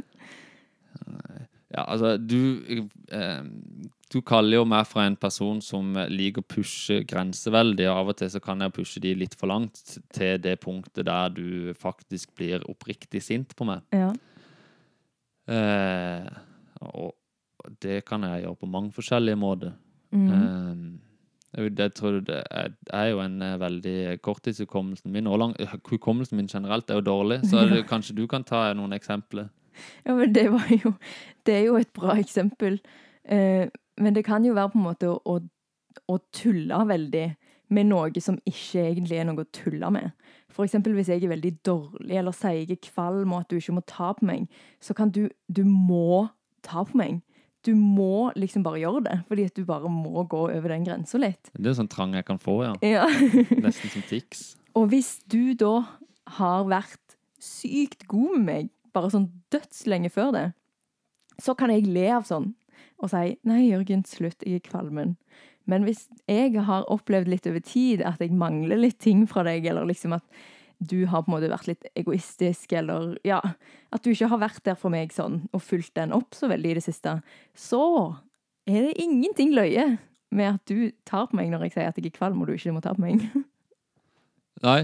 [1.70, 2.64] Ja, altså, du
[3.14, 3.42] eh,
[4.11, 8.11] Du kaller jo meg fra en person som liker å pushe grenser veldig, og av
[8.11, 11.70] og til så kan jeg pushe de litt for langt til det punktet der du
[11.79, 13.85] faktisk blir oppriktig sint på meg.
[13.94, 14.11] Ja.
[15.50, 16.26] Eh,
[16.90, 17.14] og
[17.83, 19.79] det kan jeg gjøre på mange forskjellige måter.
[20.11, 20.26] Mm.
[20.35, 21.87] Eh, jeg,
[22.50, 25.55] er, er jo en eh, veldig Korttidshukommelsen min og lang,
[25.90, 29.50] hukommelsen min generelt er jo dårlig, så det, kanskje du kan ta noen eksempler.
[30.06, 30.94] Ja, men det var jo
[31.46, 32.80] Det er jo et bra eksempel.
[33.24, 33.68] Eh,
[34.00, 35.38] men det kan jo være på en måte å, å,
[36.08, 37.26] å tulle veldig
[37.70, 40.10] med noe som ikke egentlig er noe å tulle med.
[40.50, 43.60] For eksempel hvis jeg er veldig dårlig, eller sier jeg er kvalm og at du
[43.60, 44.48] ikke må ta på meg,
[44.82, 46.28] så kan du Du må
[46.66, 47.20] ta på meg.
[47.64, 51.20] Du må liksom bare gjøre det, fordi at du bare må gå over den grensa
[51.20, 51.50] litt.
[51.52, 52.74] Det er sånn trang jeg kan få, ja.
[52.80, 53.04] Ja.
[53.64, 54.54] Nesten som tics.
[54.76, 55.82] Og hvis du da
[56.38, 60.46] har vært sykt god med meg, bare sånn dødslenge før det,
[61.40, 62.53] så kan jeg le av sånn
[63.00, 65.16] og si 'Nei, Jørgen, slutt, jeg er kvalmen'.
[65.66, 69.66] Men hvis jeg har opplevd litt over tid at jeg mangler litt ting fra deg,
[69.66, 70.24] eller liksom at
[70.81, 73.40] du har på en måte vært litt egoistisk, eller ja
[73.92, 76.70] At du ikke har vært der for meg sånn og fulgt den opp så veldig
[76.70, 77.18] i det siste,
[77.55, 77.83] så
[78.66, 79.98] er det ingenting løye
[80.31, 82.55] med at du tar på meg når jeg sier at jeg er kvalm og du
[82.55, 83.26] ikke må ta på meg.
[84.62, 84.83] Nei,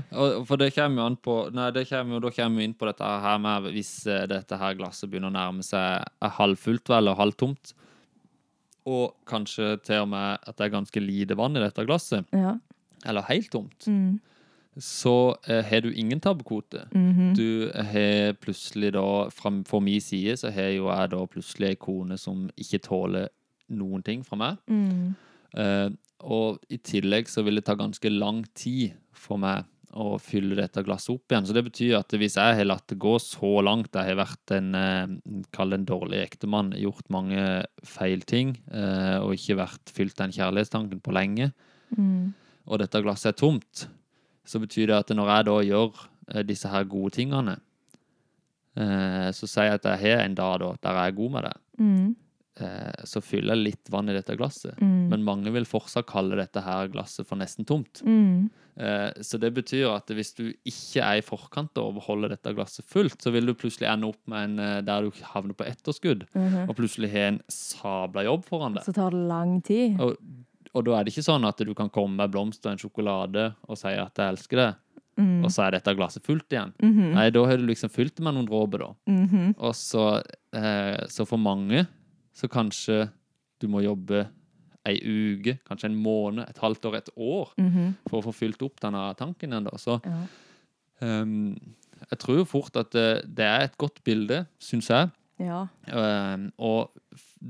[0.49, 3.05] for det kommer jo an på Nei, det kommer da kommer vi inn på dette
[3.25, 7.75] her med hvis eh, dette her glasset begynner å nærme seg er halvfullt eller halvtomt,
[8.87, 12.55] og kanskje til og med at det er ganske lite vann i dette glasset, Ja.
[13.05, 14.21] eller helt tomt, Mm.
[14.79, 16.87] så eh, har du ingen tabbekvote.
[16.95, 17.35] Mhm.
[17.37, 21.75] Du har plutselig da, fra, For min side, så har jo jeg da plutselig ei
[21.75, 23.29] kone som ikke tåler
[23.71, 24.57] noen ting fra meg.
[24.69, 25.15] Mm.
[25.57, 29.65] Uh, og i tillegg så vil det ta ganske lang tid for meg
[29.97, 31.47] å fylle dette glasset opp igjen.
[31.49, 34.53] Så det betyr at hvis jeg har latt det gå så langt, jeg har vært
[34.53, 40.17] en, eh, kall en dårlig ektemann, gjort mange feil ting, eh, og ikke vært fylt
[40.21, 41.53] den kjærlighetstanken på lenge,
[41.97, 42.35] Mm.
[42.67, 43.87] og dette glasset er tomt,
[44.45, 47.57] så betyr det at når jeg da gjør eh, disse her gode tingene,
[48.77, 51.53] så sier jeg at jeg har en dag da, der jeg er god med det,
[51.79, 52.17] Mm.
[52.61, 54.77] Eh, så fyller jeg litt vann i dette glasset.
[54.81, 55.09] Mm.
[55.11, 58.03] Men mange vil fortsatt kalle dette her glasset for nesten tomt.
[58.05, 58.49] Mm.
[58.79, 62.85] Eh, Så det betyr at hvis du ikke er i forkant og holder dette glasset
[62.85, 66.27] fullt, så vil du plutselig ende opp med en eh, der du havner på etterskudd,
[66.35, 66.69] Mhm.
[66.69, 68.85] og plutselig har en sabla jobb foran deg.
[68.85, 69.99] Så tar det lang tid.
[70.01, 70.17] Og,
[70.75, 73.55] og da er det ikke sånn at du kan komme med blomster og en sjokolade
[73.69, 74.75] og si at jeg elsker det,
[75.17, 75.43] Mm.
[75.47, 76.75] og så er dette glasset fullt igjen.
[76.79, 77.15] -hmm.
[77.15, 78.95] Nei, da har du liksom fylt det med noen dråper, da.
[79.09, 79.55] -hmm.
[79.57, 81.87] Og så, eh, så for mange
[82.37, 83.07] så kanskje
[83.63, 84.27] du må jobbe
[84.87, 87.95] ei uke, kanskje en måned, et halvt år, et år Mhm.
[88.11, 89.67] for å få fylt opp denne tanken igjen.
[89.81, 90.21] Så Ja.
[91.01, 91.57] um,
[92.11, 95.11] jeg tror jo fort at det, det er et godt bilde, syns jeg.
[95.41, 95.67] Ja.
[95.93, 96.91] Um, og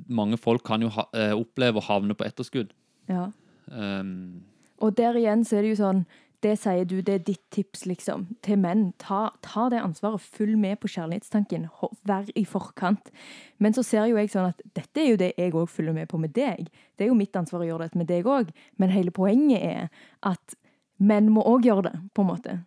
[0.09, 2.71] mange folk kan jo ha, eh, oppleve å havne på etterskudd.
[3.09, 3.31] ja.
[3.69, 4.43] Um,
[4.79, 6.07] Og der igjen så er det jo sånn
[6.45, 8.27] Det sier du, det er ditt tips, liksom.
[8.45, 8.93] Til menn.
[8.99, 10.21] Ta, ta det ansvaret.
[10.21, 11.65] Følg med på kjærlighetstanken.
[12.07, 13.11] Vær i forkant.
[13.59, 16.09] Men så ser jo jeg sånn at dette er jo det jeg òg følger med
[16.09, 16.69] på med deg.
[16.97, 18.53] Det er jo mitt ansvar å gjøre dette med deg òg.
[18.79, 19.89] Men hele poenget er
[20.23, 20.55] at
[20.99, 22.59] menn må òg gjøre det, på en måte.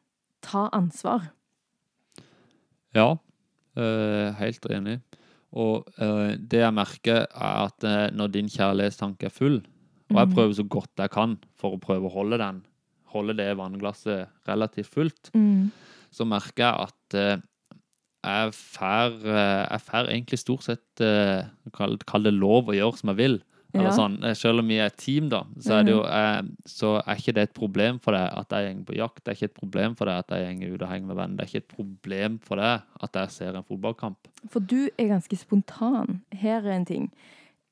[0.41, 1.29] Ta ansvar.
[2.95, 3.17] ja,
[3.77, 4.99] eh, helt enig.
[5.53, 9.59] Og eh, det jeg merker, er at eh, når din kjærlighetstanke er full,
[10.09, 10.33] og jeg Mhm.
[10.35, 12.63] prøver så godt jeg kan for å prøve å holde den,
[13.13, 15.71] holde det vannglasset relativt fullt, Mm.
[16.11, 17.37] så merker jeg at eh,
[18.23, 22.97] jeg får, eh, jeg får egentlig stort sett eh, kall, kall det lov å gjøre
[22.99, 23.39] som jeg vil.
[23.71, 23.95] Eller Ja.
[23.95, 27.15] sånn, Selv om vi er et team, da, så er, det jo, eh, så er
[27.15, 29.23] ikke det et problem for deg at jeg går på jakt.
[29.23, 31.37] Det er ikke et problem for deg at jeg går ut og henger med venner.
[31.37, 34.17] Det er ikke et problem for deg at jeg ser en fotballkamp.
[34.49, 36.21] For du er ganske spontan.
[36.33, 37.11] Her er en ting.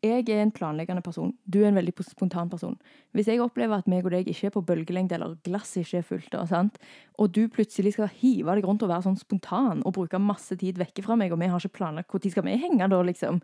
[0.07, 1.33] Jeg er en planleggende person.
[1.45, 2.75] Du er en veldig spontan person.
[3.15, 6.07] Hvis jeg opplever at meg og deg ikke er på bølgelengde, eller glasset ikke er
[6.07, 6.81] fullt, og,
[7.17, 10.79] og du plutselig skal hive deg rundt og være sånn spontan og bruke masse tid
[10.79, 13.41] vekke fra meg, og vi har ikke planlagt når skal vi henge da, liksom,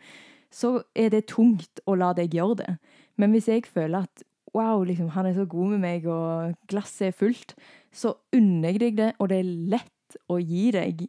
[0.54, 2.78] så er det tungt å la deg gjøre det.
[3.18, 4.24] Men hvis jeg føler at
[4.54, 7.56] wow, liksom, han er så god med meg, og glasset er fullt,
[7.94, 11.08] så unner jeg deg det, og det er lett å gi deg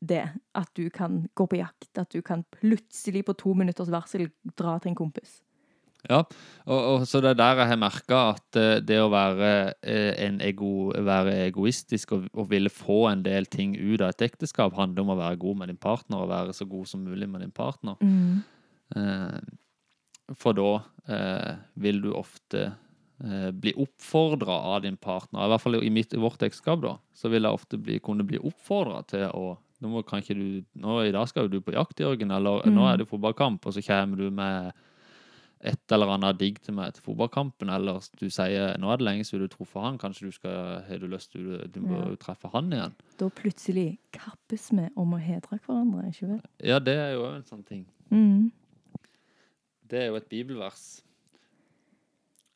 [0.00, 0.24] det.
[0.56, 1.90] At du kan gå på jakt.
[1.98, 5.40] At du kan plutselig på to minutters varsel dra til en kompis.
[6.06, 6.20] Ja,
[6.70, 9.50] og, og så det er der jeg har merka at eh, det å være,
[9.82, 14.26] eh, en ego, være egoistisk og, og ville få en del ting ut av et
[14.28, 17.28] ekteskap, handler om å være god med din partner og være så god som mulig
[17.30, 17.98] med din partner.
[18.94, 19.38] Eh,
[20.34, 20.70] for da
[21.10, 25.44] eh, vil du ofte eh, bli oppfordra av din partner.
[25.44, 28.26] I hvert fall i, mitt, i vårt ekteskap, da, så vil jeg ofte bli, kunne
[28.26, 31.60] bli oppfordra til å nå, må, kan ikke du, nå I dag skal jo du
[31.60, 32.92] på jakt, Jørgen, eller nå Mm.
[32.92, 34.72] er det fotballkamp, og så kommer du med
[35.66, 39.24] et eller annet digg til meg til fotballkampen, eller du sier nå er det lenge
[39.24, 42.16] siden du traff han, kanskje du skal, har du lyst til du, du må Ja.
[42.20, 42.94] treffe han igjen.
[43.18, 46.40] Da plutselig kappes vi om å hedre hverandre, ikke vel?
[46.62, 47.86] Ja, det er jo òg en sånn ting.
[48.10, 48.52] Mm.
[49.88, 51.02] Det er jo et bibelvers.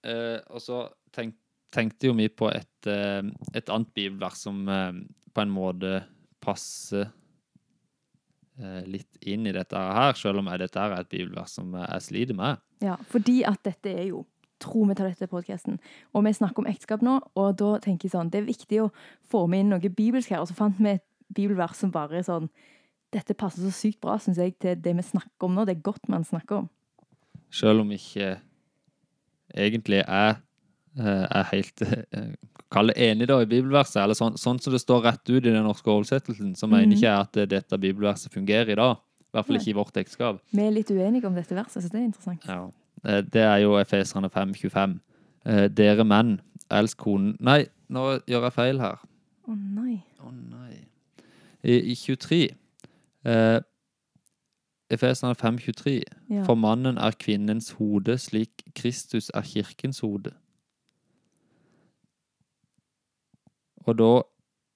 [0.04, 1.34] Eh, og så tenk,
[1.72, 3.22] tenkte jo vi på et, eh,
[3.54, 4.92] et annet bibelvers som eh,
[5.34, 6.02] på en måte
[6.50, 7.06] passer
[8.58, 12.06] eh, litt inn i dette her, selv om dette her er et bibelvers som jeg
[12.06, 12.60] sliter med.
[12.84, 14.26] Ja, fordi at dette er jo
[14.60, 15.78] Tro vi tar dette podkasten.
[16.12, 18.90] Og vi snakker om ekteskap nå, og da tenker jeg sånn Det er viktig å
[19.32, 20.42] få med inn noe bibelsk her.
[20.42, 22.50] Og så fant vi et bibelvers som bare er sånn
[23.10, 25.64] Dette passer så sykt bra, syns jeg, til det vi snakker om nå.
[25.66, 26.68] Det er godt man snakker om.
[27.50, 28.36] Selv om ikke
[29.50, 30.42] egentlig er, eh,
[30.98, 32.32] er helt eh,
[32.70, 35.50] Kall det enig da i bibelverset, eller sånn, sånn som det står rett ut i
[35.50, 36.92] den norske oversettelsen, så mener Mhm.
[36.92, 38.96] ikke jeg at eh, dette bibelverset fungerer i dag.
[38.96, 40.38] I hvert fall ikke i vårt ekteskap.
[40.52, 42.44] Vi er litt uenige om dette verset, så det er interessant.
[42.46, 42.70] Ja.
[43.04, 45.00] Eh, Det er jo Efeserne 5,25.
[45.46, 48.98] Eh, Dere menn, elsk konen Nei, nå gjør jeg feil her.
[49.48, 50.04] Å nei.
[50.22, 50.84] Å nei.
[51.64, 52.50] I, i 23
[53.24, 53.60] eh,
[54.90, 56.02] Efeserne 5,23.
[56.30, 56.42] Ja.
[56.44, 60.32] For mannen er kvinnens hode, slik Kristus er kirkens hode.
[63.88, 64.10] Og da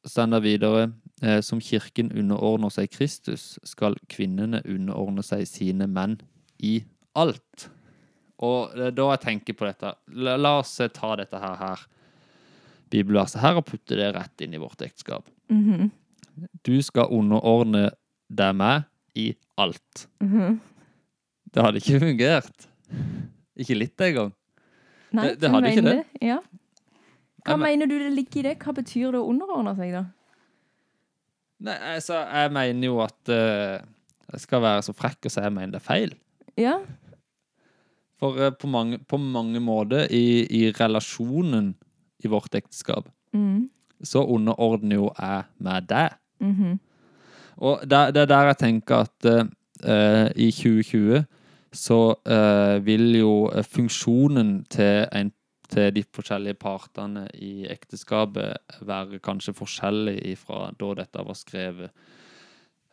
[0.09, 0.83] står det videre
[1.23, 6.19] eh, som kirken underordner seg Kristus, skal kvinnene underordne seg sine menn
[6.63, 6.83] i
[7.17, 7.69] alt.
[8.45, 11.55] Og det er da jeg tenker på dette La, la oss eh, ta dette her,
[11.61, 11.85] her
[12.93, 15.29] bibelverset her og putte det rett inn i vårt ekteskap.
[15.51, 15.91] Mhm.
[16.67, 17.93] Du skal underordne
[18.35, 19.29] deg meg i
[19.61, 20.07] alt.
[20.21, 20.57] Mhm.
[21.55, 22.65] Det hadde ikke fungert.
[23.57, 24.33] Ikke litt engang.
[25.15, 26.07] Nei, Det- det hadde ikke det.
[26.21, 26.41] Ja.
[27.45, 28.59] Hva men- mener du det ligger i det?
[28.63, 30.05] Hva betyr det å underordne seg, da?
[31.65, 33.81] Nei, altså, jeg mener jo at uh,
[34.33, 36.15] Jeg skal være så frekk og si jeg mener det er feil.
[36.61, 36.79] Ja.
[38.21, 41.75] For uh, på, mange, på mange måter i, i relasjonen
[42.25, 43.69] i vårt ekteskap, mm.
[44.03, 46.19] så underordner jo jeg meg deg.
[46.41, 46.81] Mhm.
[47.65, 51.21] Og det, er der jeg tenker at eh, i 2020
[51.71, 51.99] så
[52.83, 55.31] vil jo funksjonen til, en,
[55.69, 61.91] til de forskjellige partene i ekteskapet være kanskje forskjellig fra da dette var skrevet.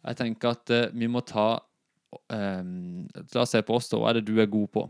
[0.05, 1.59] Jeg tenker at eh, vi må ta
[2.33, 3.99] um, La oss se på oss, da.
[4.01, 4.85] Hva er det du er god på?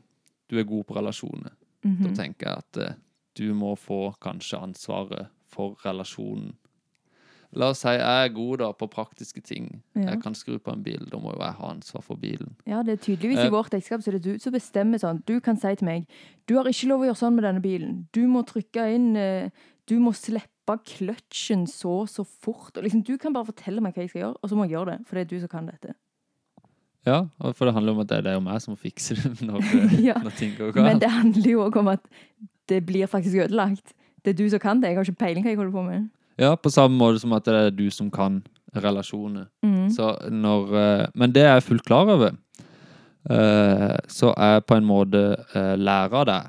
[0.51, 1.51] Du er god på relasjoner.
[1.81, 2.15] Da Mhm.
[2.15, 2.93] tenker jeg at eh,
[3.35, 6.53] du må få kanskje ansvaret for relasjonen.
[7.53, 9.81] La oss si jeg er god da på praktiske ting.
[9.95, 10.13] Ja.
[10.13, 12.53] Jeg kan skru på en bil, da må jo jeg ha ansvar for bilen.
[12.65, 13.47] Ja, det er tydeligvis Eh.
[13.47, 15.19] i vårt ekteskap så er det du som bestemmer sånn.
[15.27, 16.05] Du kan si til meg
[16.47, 18.07] du har ikke lov å gjøre sånn med denne bilen.
[18.13, 19.49] Du må trykke inn eh,
[19.87, 22.77] Du må slippe kløtsjen så så fort.
[22.77, 24.77] Og liksom, du kan bare fortelle meg hva jeg skal gjøre, og så må jeg
[24.77, 25.07] gjøre det.
[25.07, 25.93] For det er du som kan dette.
[27.05, 27.25] Ja,
[27.57, 29.99] for det handler om at det er jo meg som må fikse det når, eh,
[30.05, 30.13] Ja.
[30.21, 32.05] når ting går Men det handler jo òg om at
[32.69, 33.93] det blir faktisk ødelagt.
[34.23, 34.89] Det er du som kan det.
[34.93, 36.09] Jeg har ikke peiling hva jeg holder på med.
[36.41, 38.39] Ja, på samme måte som at det er du som kan
[38.81, 39.45] relasjoner.
[39.65, 39.89] Mm.
[39.93, 42.31] Så når, eh, men det er jeg fullt klar over.
[43.29, 45.21] Eh, Så jeg på en måte
[45.55, 46.43] eh, lærer deg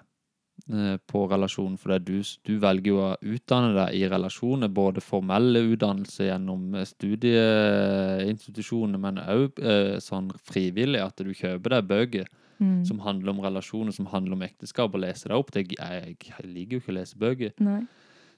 [1.10, 6.22] på relasjonen, for du, du velger jo å utdanne deg i relasjoner, både formelle utdannelse
[6.28, 9.58] gjennom studieinstitusjoner, men òg
[10.00, 12.26] sånn frivillig, at du kjøper deg bøker
[12.62, 12.84] Mm.
[12.86, 15.48] som handler om relasjoner, som handler om ekteskap, og leser deg opp.
[15.50, 17.80] Det, jeg, jeg liker jo ikke å lese bøker, Nei.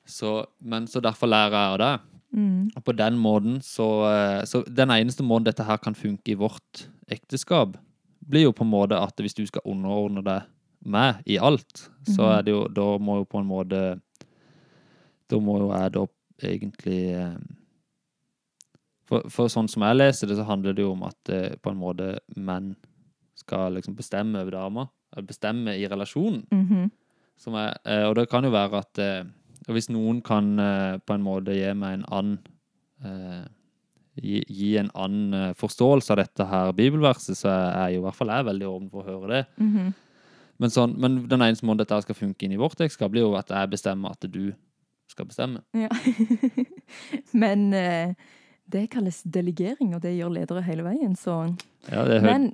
[0.06, 1.92] Så, men så derfor lærer jeg av det.
[2.34, 2.70] Mm.
[2.76, 6.34] Og på den måten så, eh, så Den eneste måten dette her kan funke i
[6.34, 7.76] vårt ekteskap,
[8.26, 10.42] blir jo på en måte at hvis du skal underordne deg
[10.84, 12.38] meg i alt, så Mhm.
[12.38, 14.00] er det jo Da må jo på en måte
[15.30, 16.06] Da må jo jeg da
[16.42, 17.36] egentlig eh,
[19.06, 21.70] for, for sånn som jeg leser det, så handler det jo om at eh, på
[21.70, 22.74] en måte menn
[23.36, 24.86] skal liksom bestemme over damer.
[25.26, 26.44] Bestemme i relasjonen.
[26.50, 26.90] Mhm.
[27.36, 27.74] Som er,
[28.08, 28.98] og det kan jo være at
[29.66, 32.38] eh, hvis noen kan eh, på en måte gi meg en annen
[33.04, 33.44] eh,
[34.20, 38.18] gi, gi en annen eh, forståelse av dette her bibelverset, så er jo i hvert
[38.18, 39.44] fall jeg veldig åpen for å høre det.
[39.62, 39.92] Mhm.
[40.62, 43.32] Men, sånn, men den eneste måten dette skal funke inn i vårt ekteskap, blir jo
[43.34, 44.52] at jeg bestemmer at du
[45.10, 45.64] skal bestemme.
[45.74, 45.88] Ja.
[47.42, 47.64] Men
[48.70, 51.40] det kalles delegering, og det gjør ledere hele veien, så
[51.90, 52.46] Ja, det er Men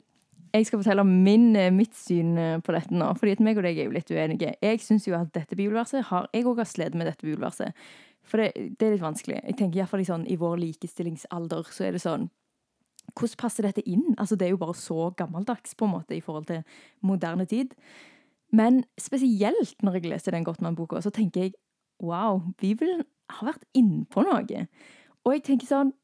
[0.53, 3.59] jeg skal fortelle om min, eh, mitt syn eh, på dette nå, fordi at meg
[3.61, 4.55] og deg er jo litt uenige.
[4.63, 7.73] Jeg syns jo at dette bibelverset har Jeg òg har slitt med dette bibelverset.
[8.27, 9.41] For det, det er litt vanskelig.
[9.45, 12.29] Jeg tenker i, hvert fall i, sånn, I vår likestillingsalder så er det sånn
[13.17, 14.15] Hvordan passer dette inn?
[14.19, 16.61] Altså Det er jo bare så gammeldags på en måte i forhold til
[17.03, 17.73] moderne tid.
[18.55, 21.55] Men spesielt når jeg leser den Gottmann-boka, så tenker jeg
[22.03, 24.67] wow, Bibelen har vært innpå noe.
[25.25, 25.95] Og jeg tenker sånn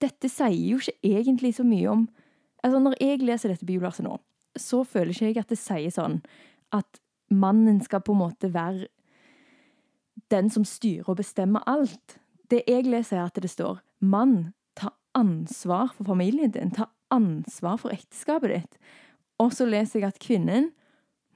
[0.00, 2.06] Dette sier jo ikke egentlig så mye om
[2.64, 4.16] Altså, når jeg leser dette bibelverset nå,
[4.58, 6.20] så føler ikke jeg at det sier sånn
[6.74, 8.88] at mannen skal på en måte være
[10.30, 12.18] den som styrer og bestemmer alt.
[12.50, 16.74] Det jeg leser, er at det står mann, ta ansvar for familien din.
[16.74, 18.78] Ta ansvar for ekteskapet ditt.
[19.40, 20.70] Og så leser jeg at kvinnen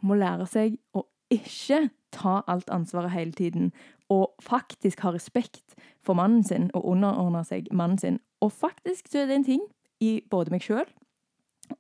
[0.04, 3.72] må lære seg å ikke ta alt ansvaret hele tiden,
[4.12, 8.20] og faktisk ha respekt for mannen sin og underordne seg mannen sin.
[8.44, 9.64] Og faktisk så er det en ting
[10.04, 10.84] i både meg sjøl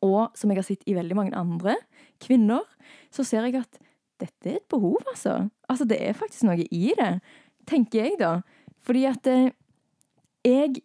[0.02, 1.76] og som jeg har sett i veldig mange andre
[2.22, 2.64] kvinner,
[3.14, 3.80] så ser jeg at
[4.22, 5.48] dette er et behov, altså.
[5.68, 7.12] Altså, det er faktisk noe i det,
[7.68, 8.38] tenker jeg da.
[8.84, 9.50] Fordi at eh,
[10.44, 10.82] jeg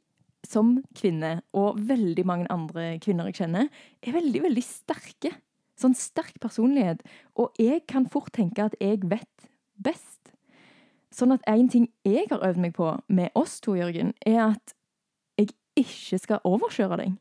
[0.47, 3.69] som kvinne, og veldig mange andre kvinner jeg kjenner,
[4.01, 5.33] er veldig, veldig sterke.
[5.79, 7.03] Sånn sterk personlighet.
[7.39, 10.33] Og jeg kan fort tenke at jeg vet best.
[11.15, 14.75] Sånn at en ting jeg har øvd meg på med oss to, Jørgen, er at
[15.39, 17.15] jeg ikke skal overkjøre deg.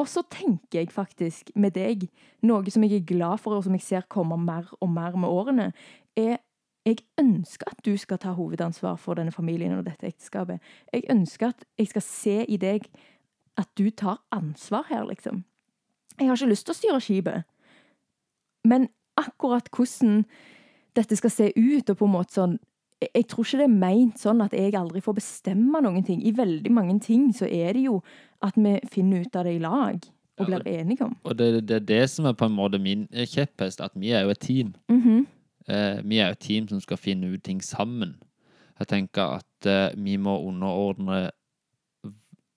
[0.00, 2.06] Og så tenker jeg faktisk med deg,
[2.48, 5.28] noe som jeg er glad for, og som jeg ser komme mer og mer med
[5.28, 5.72] årene,
[6.16, 6.38] er
[6.88, 10.62] jeg ønsker at du skal ta hovedansvar for denne familien og dette ekteskapet.
[10.92, 12.88] Jeg ønsker at jeg skal se i deg
[13.60, 15.44] at du tar ansvar her, liksom.
[16.18, 17.44] Jeg har ikke lyst til å styre skipet,
[18.64, 18.88] men
[19.20, 20.24] akkurat hvordan
[20.96, 22.56] dette skal se ut, og på en måte sånn
[23.00, 26.22] jeg- tror ikke det er meint sånn at jeg aldri får bestemme noen ting.
[26.26, 28.02] I veldig mange ting så er det jo
[28.42, 29.96] at vi finner ut av det i lag
[30.38, 31.16] og Ja, blir enige om.
[31.24, 34.22] Og det, det er det som er på en måte min kjepphest, at vi er
[34.24, 34.74] jo et team.
[34.88, 35.26] Mhm.
[35.68, 38.14] Eh, vi er jo et team som skal finne ut ting sammen.
[38.80, 41.30] Jeg tenker at eh, vi må underordne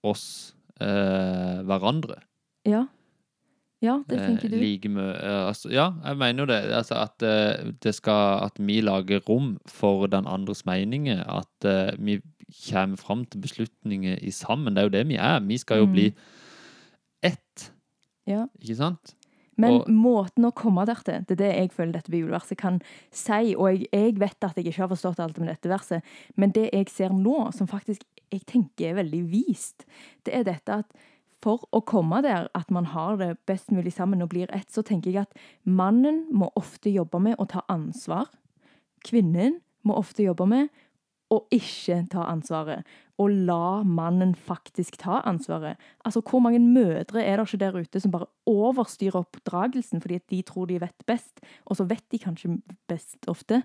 [0.03, 2.21] oss eh, hverandre.
[2.65, 2.85] Ja.
[3.83, 4.55] Ja, det Eh, tenker du.
[4.61, 6.59] like eh, altså, Ja, jeg mener jo det.
[6.71, 11.19] Altså at, eh, det skal, at vi lager rom for den andres meninger.
[11.27, 12.21] At vi
[12.69, 14.75] kommer fram til beslutninger i sammen.
[14.75, 15.39] Det er jo det vi er.
[15.39, 15.91] Vi skal jo Mm.
[15.93, 16.13] bli
[17.23, 17.71] ett,
[18.27, 18.47] Ja.
[18.61, 19.15] ikke sant?
[19.57, 22.81] Men og- måten å komme der til, det er det jeg føler dette bibelverset kan
[23.11, 23.53] si.
[23.55, 26.01] Og jeg, jeg vet at jeg ikke har forstått alt med dette verset,
[26.35, 29.85] men det jeg ser nå, som faktisk jeg tenker er veldig vist,
[30.25, 30.85] det er dette at
[31.43, 34.83] for å komme der at man har det best mulig sammen og blir ett, så
[34.85, 38.31] tenker jeg at mannen må ofte jobbe med å ta ansvar.
[39.03, 40.71] Kvinnen må ofte jobbe med
[41.33, 42.85] å ikke ta ansvaret,
[43.21, 45.79] og la mannen faktisk ta ansvaret.
[46.05, 50.27] Altså, hvor mange mødre er det ikke der ute som bare overstyrer oppdragelsen fordi at
[50.29, 52.57] de tror de vet best, og så vet de kanskje
[52.91, 53.63] best ofte,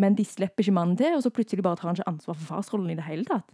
[0.00, 2.50] men de slipper ikke mannen til, og så plutselig bare tar han ikke ansvar for
[2.50, 3.46] farsrollen i det hele tatt.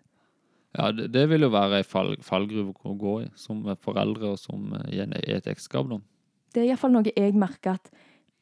[0.78, 4.38] Ja, det, det vil jo være ei fall, fallgruve å gå i, som foreldre og
[4.38, 5.90] som eh, i et ekteskap.
[6.54, 7.90] Det er iallfall noe jeg merker at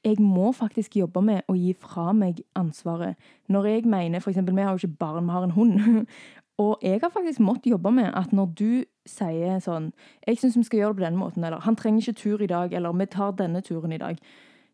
[0.07, 3.19] jeg må faktisk jobbe med å gi fra meg ansvaret.
[3.51, 6.05] Når jeg mener, eksempel, vi har jo ikke barn, vi har en hund.
[6.59, 8.71] Og jeg har faktisk måttet jobbe med at når du
[9.07, 9.93] sier sånn
[10.27, 12.51] Jeg syns vi skal gjøre det på denne måten, eller han trenger ikke tur i
[12.51, 14.19] dag, eller vi tar denne turen i dag.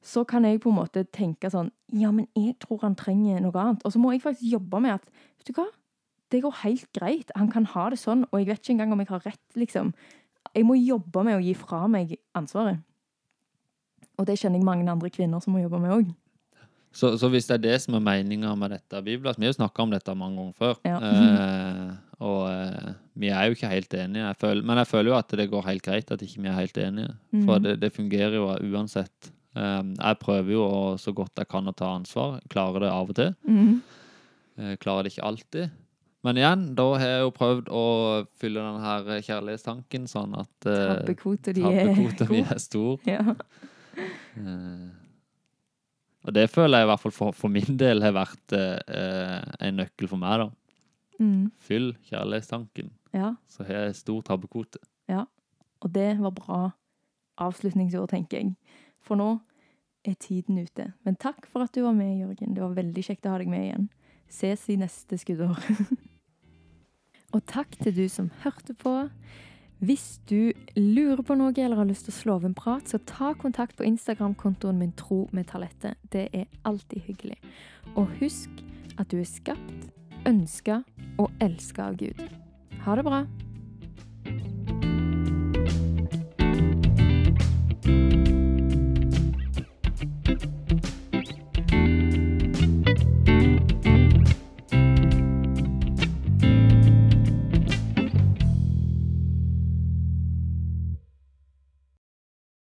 [0.04, 3.60] Så kan jeg på en måte tenke sånn Ja, men jeg tror han trenger noe
[3.60, 3.84] annet.
[3.84, 5.68] Og så må jeg faktisk jobbe med at Vet du hva?
[6.34, 7.30] Det går helt greit.
[7.38, 9.92] Han kan ha det sånn, og jeg vet ikke engang om jeg har rett, liksom.
[10.54, 12.80] Jeg må jobbe med å gi fra meg ansvaret.
[14.18, 16.12] Og det kjenner jeg mange andre kvinner som må jobbe med òg.
[16.94, 19.56] Så, så hvis det er det som er meninga med dette bibelen Vi har jo
[19.56, 20.76] snakka om dette mange ganger før.
[20.86, 20.98] Ja.
[21.02, 21.88] Eh,
[22.22, 24.28] og eh, vi er jo ikke helt enige.
[24.28, 26.58] Jeg føler, men jeg føler jo at det går helt greit at ikke vi er
[26.60, 27.16] helt enige.
[27.34, 27.62] For Mhm.
[27.66, 29.32] det, det fungerer jo uansett.
[29.58, 32.38] Eh, jeg prøver jo å, så godt jeg kan å ta ansvar.
[32.54, 33.34] Klarer det av og til.
[33.42, 33.82] Mm.
[34.58, 35.70] Eh, klarer det ikke alltid.
[36.24, 37.84] Men igjen, da har jeg jo prøvd å
[38.40, 43.00] fylle den her kjærlighetstanken sånn at eh, de er tabbekvota mi er stor.
[43.08, 43.36] Ja.
[44.34, 44.88] Uh,
[46.24, 49.76] Og det føler jeg i hvert fall for, for min del har vært uh, en
[49.82, 50.48] nøkkel for meg, da.
[51.20, 51.50] Mm.
[51.62, 54.80] Fyll kjærlighetstanken, Ja, så har jeg stor tabbekvote.
[55.84, 56.58] og det var bra
[57.36, 58.54] avslutningsord, tenker jeg.
[59.04, 59.36] For nå
[60.04, 60.92] er tiden ute.
[61.04, 62.54] Men takk for at du var med, Jørgen.
[62.56, 63.86] Det var veldig kjekt å ha deg med igjen.
[64.32, 65.60] Ses i neste skuddår.
[67.34, 69.08] og takk til du som hørte på.
[69.84, 73.00] Hvis du lurer på noe eller har lyst til å slå av en prat, så
[73.04, 75.96] ta kontakt på Instagram-kontoen min Tro med talette.
[76.12, 77.40] Det er alltid hyggelig.
[77.96, 78.62] Og husk
[78.96, 79.90] at du er skapt,
[80.30, 80.80] ønska
[81.18, 82.22] og elska av Gud.
[82.86, 83.24] Ha det bra.